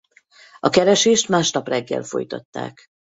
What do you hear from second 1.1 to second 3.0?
másnap reggel folytatták.